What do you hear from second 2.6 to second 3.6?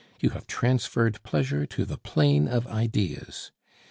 ideas.